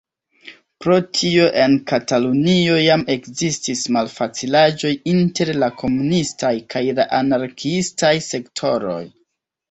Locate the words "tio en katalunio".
1.15-2.77